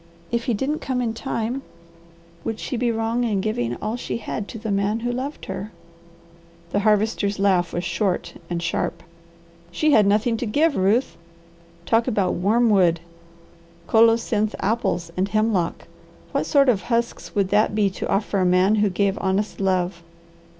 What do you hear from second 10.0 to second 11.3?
nothing to give, Ruth!